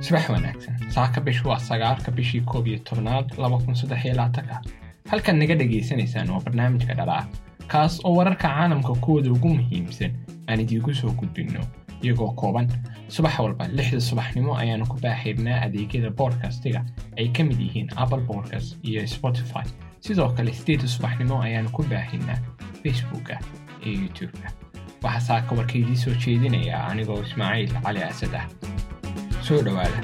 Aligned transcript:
subax 0.00 0.28
wanaagsan. 0.28 0.74
Saaka 0.90 1.20
bishu 1.20 1.48
waa 1.48 1.58
sagaalka 1.58 2.10
bishii 2.10 2.40
koob 2.40 2.66
iyo 2.66 2.78
tobnaad 2.78 3.34
laba 3.38 3.58
kun 3.58 3.74
saddex 3.74 4.04
iyo 4.04 4.14
labaatanka 4.14 4.60
halkan 5.10 5.38
naga 5.38 5.54
dhagaysanaysaan 5.54 6.30
waa 6.30 6.40
barnaamijka 6.40 6.94
dhalaa. 6.94 7.24
Kaas 7.66 8.00
oo 8.04 8.14
wararka 8.16 8.48
caalamka 8.48 8.94
kuwooda 9.04 9.30
ugu 9.32 9.48
muhiimsan 9.48 10.12
aan 10.48 10.60
idiinku 10.60 10.94
soo 10.94 11.10
gudbinno 11.18 11.60
iyagoo 12.02 12.32
kooban. 12.40 12.68
Subax 13.08 13.38
walba 13.38 13.68
lixda 13.68 14.00
subaxnimo 14.00 14.56
ayaanu 14.56 14.86
ku 14.86 14.96
baaxaynaa 15.02 15.60
adeegyada 15.66 16.10
boodkastiga 16.10 16.84
ay 17.18 17.28
ka 17.28 17.44
mid 17.44 17.60
yihiin 17.60 17.88
apple 17.96 18.20
boodcast 18.28 18.76
iyo 18.88 19.06
spotify. 19.06 19.64
Sidoo 20.00 20.28
kale 20.36 20.52
sideedda 20.52 20.86
subaxnimo 20.88 21.42
ayaanu 21.42 21.70
ku 21.76 21.82
baahaynaa 21.82 22.38
facebooka 22.82 23.38
iyo 23.86 24.00
youtube-ka 24.02 24.48
waxaa 25.04 25.26
saaka 25.28 25.56
warka 25.58 25.74
idiin 25.80 26.00
soo 26.04 26.14
jeedinayaa 26.26 26.82
anigoo 26.92 27.20
ismaaciil 27.28 27.72
cali 27.86 28.02
asad 28.10 28.34
ah 28.40 28.46
soo 29.48 29.60
dhowaada 29.68 30.00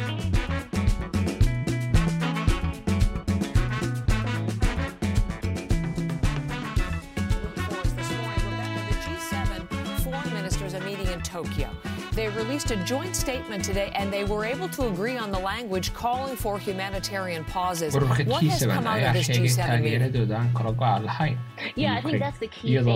Tokyo. 11.31 11.90
They 12.21 12.29
released 12.41 12.71
a 12.71 12.77
joint 12.93 13.15
statement 13.25 13.63
today 13.69 13.91
and 13.99 14.07
they 14.17 14.25
were 14.33 14.45
able 14.55 14.69
to 14.77 14.83
agree 14.93 15.17
on 15.25 15.31
the 15.35 15.39
language 15.51 15.89
calling 16.01 16.37
for 16.43 16.55
humanitarian 16.67 17.45
pauses. 17.53 17.95
What 17.95 18.03
has 18.07 18.27
G7 18.63 18.75
come 18.77 18.87
out 18.87 18.99
of 18.99 19.03
ayaa 19.05 19.13
this 19.19 19.27
sheegay 19.29 19.45
G7 19.57 19.81
meeting? 19.85 20.03
iyadoo 20.03 20.27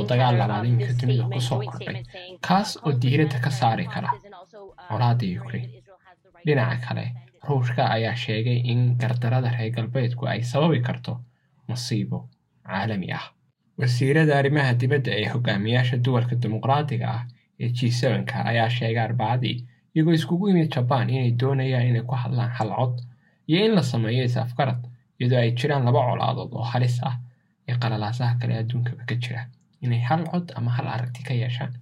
thing, 0.01 0.09
dagaal 0.13 0.35
labaad 0.41 0.61
of 0.61 0.67
iminka 0.71 0.89
this 0.91 0.99
dunida 1.03 1.23
statement, 1.23 1.35
ku 1.37 1.41
soo 1.49 1.55
joint 1.57 1.71
kordhay 1.73 1.85
statement 1.85 2.07
saying, 2.17 2.37
kaas 2.49 2.71
oo 2.87 2.93
diiradda 3.05 3.39
ka 3.47 3.51
saari 3.61 3.87
kara 3.95 4.09
pauses 4.11 4.27
and 4.31 4.35
also, 4.41 4.61
colaadda 4.91 5.31
right 5.53 5.71
dhinaca 6.49 6.77
kale 6.89 7.05
ruushka 7.49 7.83
ayaa 7.97 8.15
sheegay 8.25 8.59
in 8.73 8.81
gardarada 9.05 9.51
reer 9.59 9.73
galbeedku 9.79 10.29
ay 10.35 10.41
sababi 10.53 10.81
karto 10.89 11.15
musiibo 11.71 12.19
caalami 12.69 13.09
ah 13.21 13.25
wasiirada 13.83 14.33
arrimaha 14.41 14.73
dibadda 14.83 15.13
ee 15.23 15.29
hogaamiyaasha 15.35 15.97
duwalka 16.07 16.35
dimuqraadiga 16.45 17.09
ah 17.17 17.23
ee 17.65 17.71
G7-ka 17.79 18.37
ayaa 18.51 18.69
sheegay 18.77 19.03
arbacadii 19.09 19.57
iyagoo 19.95 20.15
iskugu 20.19 20.49
yimid 20.49 20.71
Japan 20.75 21.11
inay 21.15 21.31
doonayaan 21.41 21.87
inay 21.91 22.03
ku 22.11 22.15
hadlaan 22.23 22.51
hal 22.59 22.71
cod 22.79 22.95
iyo 23.49 23.59
in 23.67 23.73
la 23.77 23.83
sameeyo 23.93 24.25
is-afgarad 24.29 24.81
iyadoo 25.21 25.41
ay 25.45 25.51
jiraan 25.59 25.85
laba 25.89 26.01
colaadood 26.09 26.51
oo 26.59 26.67
halis 26.73 26.97
ah 27.09 27.17
ee 27.69 27.77
qalalaasaha 27.83 28.35
kale 28.41 28.55
adduunkaba 28.63 29.03
ka 29.11 29.15
jira 29.23 29.43
inay 29.85 30.01
hal 30.09 30.23
cod 30.33 30.47
ama 30.59 30.71
hal 30.77 30.87
aragti 30.95 31.23
ka 31.29 31.35
yeeshaan 31.43 31.73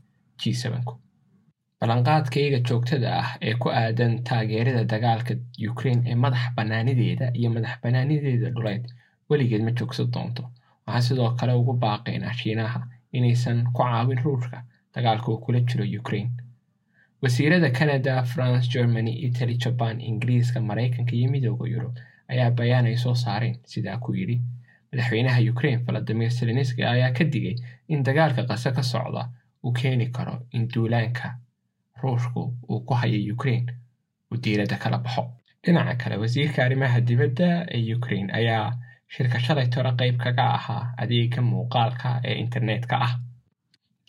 G7-ku 0.41 0.94
ballanqaadkayga 1.80 2.58
joogtada 2.69 3.08
ah 3.22 3.30
ee 3.48 3.55
ku 3.62 3.69
aadan 3.83 4.12
taageerada 4.28 4.83
dagaalka 4.92 5.34
Ukraine 5.70 6.02
ee 6.11 6.14
madax 6.24 6.44
bannaanideeda 6.56 7.27
iyo 7.39 7.50
madax 7.56 7.74
bannaanideeda 7.84 8.48
dhuleed 8.55 8.84
weligeed 9.30 9.62
ma 9.67 9.72
joogsan 9.78 10.08
doonto 10.14 10.42
waxaan 10.86 11.02
sidoo 11.08 11.30
kale 11.41 11.52
ugu 11.61 11.72
baaqaynaa 11.84 12.34
shiinaha 12.41 12.80
inaysan 13.17 13.58
ku 13.74 13.83
caawin 13.83 14.20
ruushka 14.27 14.58
dagaalka 14.94 15.28
uu 15.32 15.38
kula 15.44 15.60
jiro 15.60 15.84
Ukraine 16.00 16.30
wasiirada 17.22 17.70
Canada, 17.70 18.22
France, 18.24 18.66
Germany, 18.68 19.12
Italy, 19.26 19.54
Japan, 19.56 20.00
Ingiriiska, 20.00 20.60
Mareykanka 20.60 21.12
iyo 21.14 21.30
midowda 21.30 21.68
Yurub 21.70 21.94
ayaa 22.28 22.50
bayaan 22.50 22.86
ay 22.86 22.96
soo 22.96 23.14
saareen 23.14 23.56
sidaa 23.64 23.98
ku 23.98 24.14
yidhi 24.14 24.40
madaxweynaha 24.92 25.40
Ukraine 25.52 25.82
Volodymyr 25.86 26.30
Zelensky 26.30 26.82
ayaa 26.84 27.12
ka 27.12 27.24
digay 27.24 27.56
in 27.88 28.02
dagaalka 28.02 28.42
qase 28.50 28.72
ka 28.74 28.82
socda 28.82 29.28
uu 29.64 29.72
keeni 29.72 30.06
karo 30.10 30.46
in 30.52 30.68
duulaanka 30.68 31.38
ruushku 32.02 32.54
uu 32.68 32.80
ku 32.86 32.94
hayo 32.94 33.34
Ukraine 33.34 33.72
uu 34.32 34.36
diiradda 34.42 34.77
kala 34.77 34.98
baxo 34.98 35.24
dhinaca 35.64 35.94
kale 35.96 36.16
wasiirka 36.16 36.64
arrimaha 36.64 37.00
dibadda 37.00 37.66
ee 37.70 37.94
Ukraine 37.94 38.33
ayaa 38.33 38.72
shirka 39.08 39.38
shalay 39.40 39.68
tore 39.68 39.92
qayb 40.00 40.17
kaga 40.18 40.44
ahaa 40.58 40.94
adeega 40.98 41.40
muuqaalka 41.42 42.20
ee 42.24 42.34
internetka 42.44 42.96
ah 43.06 43.12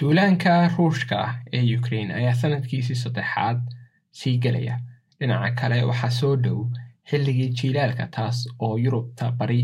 duulaanka 0.03 0.53
ruushka 0.78 1.16
ah 1.25 1.34
ee 1.58 1.64
Ukraine 1.80 2.14
ayaa 2.19 2.34
sanadkiisii 2.41 2.96
saddexaad 3.03 3.59
sii 4.19 4.38
gelaya. 4.44 4.75
Dhinaca 5.19 5.52
kale 5.59 5.78
waxaa 5.90 6.09
soo 6.19 6.36
dhow 6.44 6.59
xilligii 7.09 7.50
jiilaalka 7.59 8.08
taas 8.16 8.38
oo 8.59 8.75
Yurubta 8.86 9.31
bari 9.31 9.62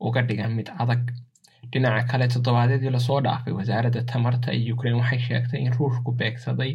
uga 0.00 0.22
dhigan 0.28 0.52
mid 0.58 0.68
adag. 0.82 1.02
Dhinaca 1.72 2.06
kale 2.10 2.28
toddobaadyadii 2.34 2.90
la 2.96 3.00
soo 3.08 3.20
dhaafay 3.26 3.52
wasaaradda 3.58 4.02
tamarta 4.12 4.52
ee 4.56 4.72
Ukraine 4.72 4.98
waxay 5.00 5.18
sheegtay 5.26 5.60
in 5.66 5.72
ruushku 5.78 6.12
beegsaday 6.20 6.72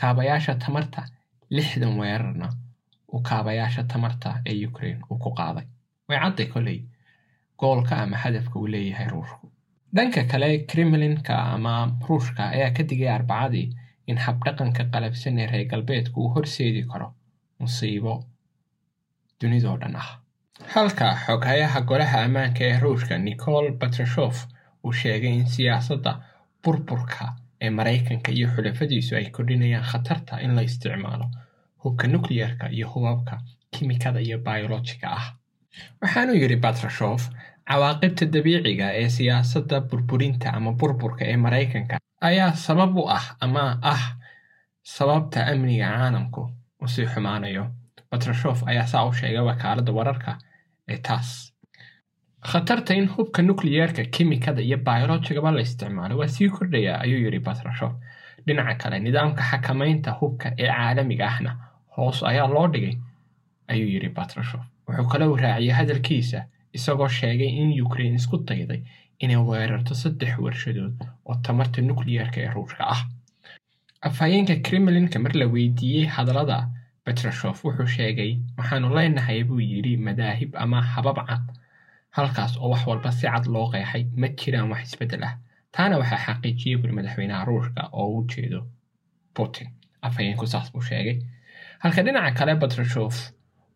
kaabayaasha 0.00 0.54
tamarta 0.64 1.02
lixdan 1.50 1.98
weerarna 2.00 2.48
uu 3.12 3.20
kaabayaasha 3.28 3.84
tamarta 3.92 4.30
ee 4.46 4.66
Ukraine 4.68 5.00
uu 5.10 5.18
ku 5.18 5.30
qaaday. 5.38 5.66
Way 6.08 6.18
cadday 6.24 6.46
koley 6.54 6.78
goolka 7.60 7.96
ama 8.02 8.16
hadafka 8.24 8.58
uu 8.58 8.66
leeyahay 8.66 9.08
ruushku 9.14 9.46
dhanka 9.94 10.24
kale 10.30 10.58
kremlinka 10.66 11.34
ama 11.54 11.74
ruushka 12.08 12.42
ayaa 12.54 12.70
ka 12.76 12.82
digay 12.82 13.08
arbacadii 13.08 13.72
in 14.06 14.16
habdhaqanka 14.18 14.84
qalabsan 14.92 15.38
ee 15.38 15.46
reer 15.52 15.66
galbeedku 15.70 16.20
uu 16.20 16.28
horseedi 16.34 16.82
karo 16.92 17.08
musiibo 17.60 18.24
dunidoo 19.40 19.76
dhan 19.80 19.96
ah. 19.96 20.10
Halka 20.74 21.06
xoghayaha 21.26 21.80
golaha 21.88 22.18
ammaanka 22.26 22.64
ee 22.64 22.78
ruushka 22.84 23.18
nicol 23.18 23.66
batrashof 23.80 24.46
uu 24.84 24.92
sheegay 24.92 25.34
in 25.40 25.46
siyaasadda 25.54 26.12
burburka 26.64 27.24
ee 27.60 27.70
maraykanka 27.70 28.30
iyo 28.32 28.48
xulafadiisu 28.54 29.16
ay 29.16 29.26
kordhinayaan 29.30 29.84
khatarta 29.90 30.40
in 30.44 30.54
la 30.56 30.62
isticmaalo 30.68 31.26
hubka 31.84 32.06
nukliyarka 32.08 32.66
iyo 32.76 32.86
hubabka 32.92 33.34
kimikada 33.72 34.20
iyo 34.20 34.38
bayolojiga 34.38 35.08
ah. 35.18 35.26
Waxaanu 36.02 36.32
yidhi 36.34 36.56
batrashof 36.56 37.22
cawaaqibta 37.68 38.24
dabiiciga 38.34 38.86
ee 39.00 39.08
siyaasadda 39.16 39.80
burburinta 39.90 40.48
ama 40.56 40.72
burburka 40.80 41.24
ee 41.32 41.36
maraykanka 41.36 41.96
ayaa 42.28 42.52
sabab 42.66 42.96
u 42.96 43.04
ah 43.18 43.26
ama 43.40 43.64
ah 43.82 44.02
sababta 44.96 45.46
amniga 45.52 45.88
caalamku 45.96 46.42
u 46.84 46.88
sii 46.88 47.06
xumaanayo. 47.12 47.64
Batrashof 48.10 48.58
ayaa 48.70 48.86
saa 48.86 49.04
u 49.08 49.12
sheegay 49.12 49.42
wakaaladda 49.50 49.92
wararka 49.92 50.38
ee 50.88 50.96
taas. 51.06 51.52
Khatarta 52.50 52.94
in 52.94 53.08
hubka 53.14 53.42
nukliyeerka 53.42 54.02
kimikada 54.14 54.62
iyo 54.62 54.76
bayolojigaba 54.78 55.50
la 55.50 55.60
isticmaalo 55.60 56.14
waa 56.18 56.28
sii 56.28 56.48
kordhaya 56.48 57.00
ayuu 57.04 57.20
yidhi 57.24 57.38
batrashof 57.48 57.92
dhinaca 58.46 58.74
kale 58.82 58.98
nidaamka 58.98 59.42
xakamaynta 59.50 60.10
hubka 60.20 60.48
ee 60.58 60.68
caalamiga 60.70 61.26
ahna 61.26 61.50
hoos 61.96 62.22
ayaa 62.22 62.46
loo 62.54 62.68
dhigay 62.74 62.94
ayuu 63.72 63.88
yidhi 63.94 64.08
batrashof 64.18 64.62
wuxuu 64.88 65.08
kale 65.12 65.24
u 65.26 65.36
raaciyey 65.36 65.74
hadalkiisa 65.78 66.40
isagoo 66.78 67.08
sheegay 67.18 67.50
in 67.62 67.68
Ukraine 67.86 68.16
isku 68.20 68.36
dayday 68.48 68.80
inay 69.22 69.36
weerarto 69.48 69.94
saddex 70.02 70.32
warshadood 70.44 70.96
oo 71.28 71.34
tamarta 71.46 71.82
nukliyeerka 71.82 72.38
ee 72.44 72.50
ruushka 72.56 72.84
ah. 72.94 73.02
Afhayeenka 74.08 74.56
kremlinka 74.66 75.18
mar 75.18 75.32
la 75.40 75.46
weydiiyey 75.54 76.06
hadallada 76.16 76.58
Petrashov 77.04 77.56
wuxuu 77.64 77.86
sheegay 77.96 78.30
waxaanu 78.58 78.88
leenahay 78.96 79.40
buu 79.48 79.60
yidhi 79.72 79.96
madaahib 80.06 80.50
ama 80.62 80.78
habab 80.94 81.18
cad 81.28 81.44
halkaas 82.16 82.52
oo 82.58 82.68
wax 82.72 82.82
walba 82.86 83.10
si 83.18 83.26
cad 83.32 83.46
loo 83.54 83.66
qeexay 83.72 84.04
ma 84.20 84.28
jiraan 84.38 84.70
wax 84.72 84.82
isbeddel 84.92 85.24
ah. 85.28 85.34
Taana 85.74 85.98
waxaa 86.00 86.20
xaqiijiyey 86.26 86.76
buri 86.80 86.92
madaxweynaha 86.98 87.44
ruushka 87.50 87.82
oo 88.00 88.08
u 88.18 88.26
jeedo 88.32 88.60
putin 89.36 89.68
afhayeenku 90.06 90.46
saas 90.52 90.68
buu 90.72 90.82
sheegay. 90.90 91.16
Halka 91.82 92.02
dhinaca 92.02 92.30
kale 92.38 92.52
Petrashov 92.62 93.14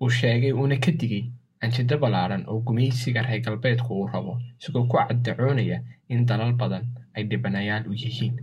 uu 0.02 0.10
sheegay 0.20 0.52
uuna 0.52 0.76
ka 0.84 0.90
digay 1.00 1.24
anjida 1.64 1.96
ballaaran 2.02 2.44
oo 2.50 2.60
gumaysiga 2.66 3.22
reer 3.22 3.40
galbeedku 3.46 3.90
uu 4.00 4.06
rabo 4.12 4.32
isagoo 4.60 4.84
ku 4.90 4.96
caddacoonaya 4.98 5.78
in 6.12 6.26
dalal 6.28 6.52
badan 6.60 6.84
ay 7.16 7.24
dhibanayaal 7.30 7.84
u 7.90 7.92
yihiin 8.02 8.34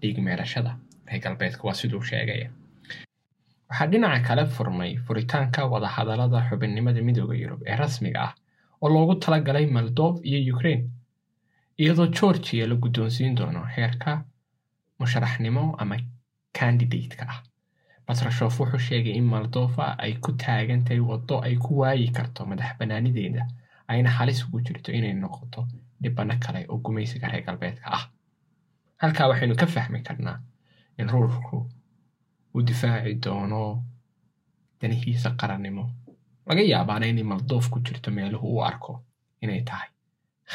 dhiig 0.00 0.18
meerashada 0.26 0.72
reer 1.08 1.22
galbeedka 1.24 1.62
waa 1.68 1.74
siduu 1.80 2.02
sheegaya 2.10 2.48
waxaa 3.68 3.86
dhinaca 3.92 4.20
kale 4.28 4.44
furmay 4.54 4.92
furitaanka 5.06 5.60
wadahadallada 5.72 6.38
xubinnimada 6.48 7.00
midooda 7.08 7.34
yurub 7.42 7.60
ee 7.70 7.76
rasmiga 7.82 8.20
ah 8.26 8.32
oo 8.82 8.88
loogu 8.94 9.14
talagalay 9.24 9.66
moldov 9.76 10.14
iyo 10.28 10.54
ukraine 10.54 10.84
iyadoo 11.82 12.06
georgia 12.18 12.66
la 12.70 12.74
guddoonsiin 12.82 13.34
doono 13.38 13.62
heerka 13.76 14.10
musharaxnimo 15.00 15.64
ama 15.82 15.96
kandidateka 16.58 17.24
ah 17.32 17.38
batrashof 18.06 18.60
wuxuu 18.60 18.78
sheegay 18.88 19.14
in 19.20 19.24
moldova 19.32 19.86
ay 20.04 20.12
ku 20.24 20.30
taagan 20.42 20.84
tahay 20.84 21.00
waddo 21.10 21.36
ay 21.46 21.56
ku 21.64 21.70
waayi 21.80 22.08
karto 22.16 22.46
madax 22.50 22.70
bannaanideeda 22.78 23.42
ayna 23.92 24.10
halis 24.18 24.44
ugu 24.46 24.60
jirto 24.66 24.90
inay 24.98 25.14
noqoto 25.22 25.60
dhibano 26.02 26.34
kale 26.44 26.60
oo 26.68 26.78
gumaysiga 26.84 27.28
reer 27.28 27.44
galbeedka 27.46 27.86
ah. 27.96 28.04
Halkaa 29.02 29.28
waxaynu 29.30 29.54
ka 29.60 29.66
fahmi 29.66 30.00
karnaa 30.06 30.38
in 30.98 31.08
ruushku 31.14 31.56
uu 32.54 32.62
difaaci 32.68 33.14
doono 33.24 33.60
danihiisa 34.80 35.30
qarannimo 35.40 35.84
laga 36.46 36.62
yaabaana 36.72 37.06
inay 37.06 37.24
moldoof 37.32 37.68
ku 37.72 37.78
jirto 37.86 38.10
meeluhu 38.10 38.46
u 38.56 38.62
arko 38.70 38.92
inay 39.42 39.62
tahay 39.68 39.88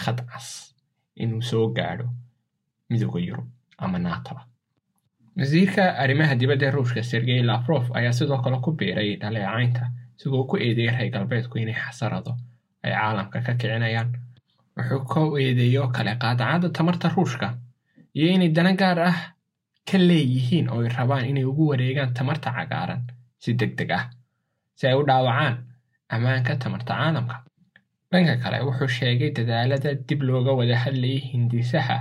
khad 0.02 0.20
cas 0.30 0.48
inuu 1.24 1.42
soo 1.50 1.68
gaadho 1.78 2.08
midooda 2.90 3.20
yurub 3.28 3.48
ama 3.78 3.98
naataba 4.00 4.42
wasiirka 5.38 5.84
arrimaha 6.04 6.36
dibadda 6.36 6.72
ruushka 6.72 7.04
sergey 7.04 7.42
lafrof 7.50 7.86
ayaa 7.98 8.12
sidoo 8.20 8.42
kale 8.44 8.58
ku 8.66 8.72
biiray 8.80 9.16
dhaleecaynta 9.22 9.84
isagoo 10.18 10.44
ku 10.50 10.56
eedeeyay 10.58 10.96
reer 10.98 11.12
galbeedku 11.14 11.58
inay 11.58 11.74
xasarado 11.84 12.36
ay 12.84 12.92
caalamka 12.94 13.40
ka 13.46 13.54
kicinayaan. 13.60 14.10
Wuxuu 14.78 15.06
ka 15.12 15.22
eedeeyo 15.44 15.84
kale 15.96 16.14
qaadacadda 16.22 16.70
tamarta 16.78 17.08
ruushka 17.16 17.48
iyo 18.16 18.28
inay 18.36 18.50
dana 18.56 18.74
gaar 18.82 19.00
ah 19.10 19.18
ka 19.90 19.98
leeyihiin 19.98 20.68
oo 20.70 20.82
ay 20.84 20.90
rabaan 20.98 21.26
inay 21.32 21.46
ugu 21.52 21.64
wareegaan 21.72 22.14
tamarta 22.14 22.52
cagaaran 22.58 23.02
si 23.44 23.54
deg 23.60 23.72
deg 23.80 23.92
ah 24.00 24.06
si 24.78 24.88
ay 24.88 24.96
u 25.00 25.04
dhaawacaan 25.10 25.56
ammaanka 26.14 26.56
tamarta 26.64 26.94
caalamka. 27.00 27.36
Dhanka 28.12 28.36
kale 28.44 28.58
wuxuu 28.68 28.88
sheegay 28.98 29.32
dadaalada 29.38 29.96
dib 30.08 30.22
looga 30.28 30.52
wada 30.60 30.76
hadlayay 30.84 31.20
hindisaha 31.32 31.98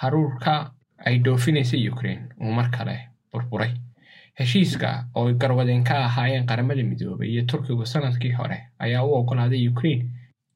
haruurka 0.00 0.72
ay 1.06 1.18
dhoofinaysa 1.24 1.76
ukraine 1.92 2.28
uu 2.40 2.52
mar 2.58 2.70
kale 2.70 2.96
burburay. 3.32 3.72
Heshiiska 4.38 4.88
oo 5.14 5.28
ay 5.28 5.34
garwadeen 5.34 5.84
ka 5.84 6.04
ahaayeen 6.04 6.46
qaramada 6.46 6.82
midoobay 6.84 7.28
iyo 7.32 7.42
turkigu 7.50 7.86
sannadkii 7.86 8.32
hore 8.32 8.58
ayaa 8.78 9.04
u 9.04 9.14
oggolaaday 9.14 9.68
ukraine 9.68 10.04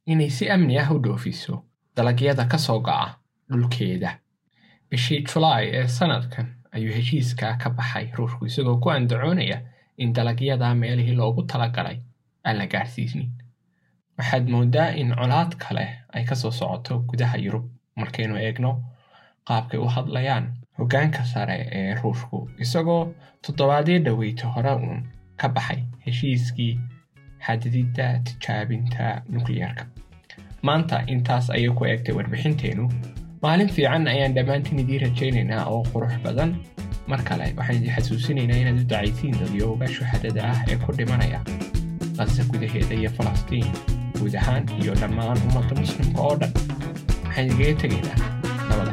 inay 0.06 0.30
si 0.30 0.50
amni 0.50 0.78
ah 0.78 0.90
u 0.94 0.98
dhoofiso 1.04 1.64
dalagyada 1.96 2.44
ka 2.44 2.58
soo 2.58 2.80
go'a 2.80 3.08
dhulkeeda. 3.50 4.10
Bishii 4.90 5.22
julaay 5.28 5.66
ee 5.78 5.86
sanadkan 5.88 6.46
ayuu 6.72 6.92
heshiiskaa 6.94 7.56
ka 7.62 7.70
baxay 7.70 8.06
ruushku 8.16 8.46
isagoo 8.46 8.76
ku 8.82 8.90
andacoonaya 8.90 9.58
in 9.98 10.12
dalagyada 10.12 10.74
meelihii 10.74 11.14
loogu 11.20 11.42
talagalay 11.42 11.98
aan 12.44 12.56
la 12.58 12.66
gaadhsiisnin 12.66 13.30
waxaad 14.18 14.48
moodaa 14.48 14.88
in 15.00 15.14
colaad 15.14 15.52
kale 15.62 15.86
ay 16.14 16.24
ka 16.24 16.34
soo 16.34 16.50
socoto 16.50 16.98
gudaha 17.08 17.36
yurub 17.44 17.64
markaynu 17.96 18.36
eegno 18.36 18.70
qaabkay 19.48 19.80
u 19.80 19.88
hadlayaan 19.96 20.44
hoggaanka 20.78 21.24
sare 21.32 21.58
ee 21.78 21.94
ruushku 22.02 22.38
isagoo 22.64 23.02
toddobaadyo 23.46 23.98
dhoweyta 24.06 24.46
hore 24.54 24.72
uun 24.74 25.02
ka 25.40 25.48
baxay 25.48 25.80
heshiiskii 26.06 26.72
xadididda 27.46 28.06
tijaabinta 28.26 29.22
nukliyarka. 29.32 29.84
Maanta 30.62 31.02
intaas 31.06 31.50
ayay 31.50 31.70
ku 31.78 31.84
eegtay 31.84 32.14
warbixinteennu 32.18 32.86
maalin 33.42 33.68
fiican 33.76 34.06
ayaan 34.12 34.34
dhammaantiin 34.36 34.78
idiin 34.82 35.00
rajaynaynaa 35.06 35.64
oo 35.74 35.82
qurux 35.92 36.14
badan. 36.24 36.56
Mar 37.06 37.22
kale 37.28 37.52
waxaan 37.56 37.76
idin 37.78 37.92
xasuusinaynaa 37.96 38.56
inaad 38.62 38.78
u 38.82 38.86
dacaysiin 38.92 39.34
dadyooga 39.40 39.86
shuhadada 39.96 40.42
ah 40.52 40.60
ee 40.70 40.76
ku 40.84 40.92
dhimanaya 40.98 41.40
qasa 42.18 42.42
gudaheeda 42.50 42.94
iyo 43.00 43.10
falastiin 43.18 43.66
guud 44.18 44.34
ahaan 44.40 44.64
iyo 44.82 44.94
dhammaan 45.02 45.38
ummadda 45.46 45.74
muslimka 45.80 46.20
oo 46.28 46.34
dhan. 46.40 46.52
Waxaan 47.24 47.46
idigaga 47.46 47.74
tegaynaa 47.82 48.18
nabada 48.68 48.92